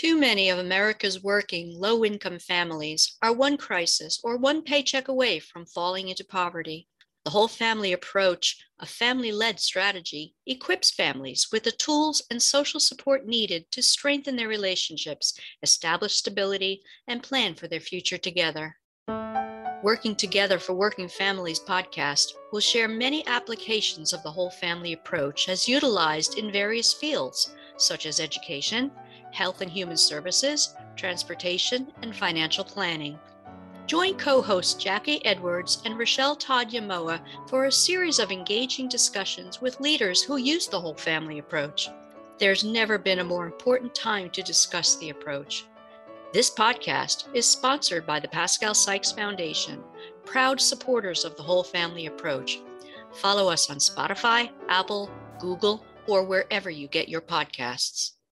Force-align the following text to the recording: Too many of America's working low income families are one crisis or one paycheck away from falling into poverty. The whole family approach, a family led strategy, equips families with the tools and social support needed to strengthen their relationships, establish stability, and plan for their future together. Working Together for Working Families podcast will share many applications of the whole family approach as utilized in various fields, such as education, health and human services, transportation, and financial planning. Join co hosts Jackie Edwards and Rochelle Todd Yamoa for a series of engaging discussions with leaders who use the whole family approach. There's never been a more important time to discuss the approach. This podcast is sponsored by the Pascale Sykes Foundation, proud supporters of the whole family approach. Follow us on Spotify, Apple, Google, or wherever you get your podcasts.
Too 0.00 0.16
many 0.16 0.48
of 0.48 0.60
America's 0.60 1.24
working 1.24 1.76
low 1.76 2.04
income 2.04 2.38
families 2.38 3.16
are 3.20 3.32
one 3.32 3.56
crisis 3.56 4.20
or 4.22 4.36
one 4.36 4.62
paycheck 4.62 5.08
away 5.08 5.40
from 5.40 5.66
falling 5.66 6.08
into 6.08 6.24
poverty. 6.24 6.86
The 7.24 7.32
whole 7.32 7.48
family 7.48 7.92
approach, 7.92 8.64
a 8.78 8.86
family 8.86 9.32
led 9.32 9.58
strategy, 9.58 10.36
equips 10.46 10.92
families 10.92 11.48
with 11.50 11.64
the 11.64 11.72
tools 11.72 12.22
and 12.30 12.40
social 12.40 12.78
support 12.78 13.26
needed 13.26 13.72
to 13.72 13.82
strengthen 13.82 14.36
their 14.36 14.46
relationships, 14.46 15.36
establish 15.64 16.14
stability, 16.14 16.84
and 17.08 17.20
plan 17.20 17.56
for 17.56 17.66
their 17.66 17.80
future 17.80 18.18
together. 18.18 18.76
Working 19.82 20.14
Together 20.14 20.60
for 20.60 20.74
Working 20.74 21.08
Families 21.08 21.58
podcast 21.58 22.34
will 22.52 22.60
share 22.60 22.86
many 22.86 23.26
applications 23.26 24.12
of 24.12 24.22
the 24.22 24.30
whole 24.30 24.50
family 24.50 24.92
approach 24.92 25.48
as 25.48 25.66
utilized 25.66 26.38
in 26.38 26.52
various 26.52 26.92
fields, 26.92 27.52
such 27.78 28.06
as 28.06 28.20
education, 28.20 28.92
health 29.32 29.60
and 29.60 29.70
human 29.70 29.96
services, 29.96 30.74
transportation, 30.96 31.92
and 32.02 32.14
financial 32.14 32.64
planning. 32.64 33.18
Join 33.86 34.18
co 34.18 34.42
hosts 34.42 34.74
Jackie 34.74 35.24
Edwards 35.24 35.80
and 35.86 35.98
Rochelle 35.98 36.36
Todd 36.36 36.70
Yamoa 36.70 37.20
for 37.48 37.64
a 37.64 37.72
series 37.72 38.18
of 38.18 38.30
engaging 38.30 38.86
discussions 38.88 39.62
with 39.62 39.80
leaders 39.80 40.22
who 40.22 40.36
use 40.36 40.66
the 40.68 40.78
whole 40.78 40.94
family 40.94 41.38
approach. 41.38 41.88
There's 42.38 42.64
never 42.64 42.98
been 42.98 43.20
a 43.20 43.24
more 43.24 43.46
important 43.46 43.94
time 43.94 44.28
to 44.30 44.42
discuss 44.42 44.96
the 44.96 45.08
approach. 45.08 45.64
This 46.34 46.50
podcast 46.50 47.34
is 47.34 47.46
sponsored 47.46 48.06
by 48.06 48.20
the 48.20 48.28
Pascale 48.28 48.76
Sykes 48.76 49.10
Foundation, 49.12 49.82
proud 50.26 50.60
supporters 50.60 51.24
of 51.24 51.34
the 51.38 51.42
whole 51.42 51.64
family 51.64 52.04
approach. 52.04 52.60
Follow 53.14 53.48
us 53.48 53.70
on 53.70 53.78
Spotify, 53.78 54.50
Apple, 54.68 55.10
Google, 55.40 55.82
or 56.06 56.24
wherever 56.24 56.68
you 56.68 56.88
get 56.88 57.08
your 57.08 57.22
podcasts. 57.22 58.17